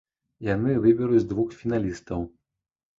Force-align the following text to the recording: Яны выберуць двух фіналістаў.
Яны 0.47 0.71
выберуць 0.87 1.29
двух 1.35 1.55
фіналістаў. 1.61 2.29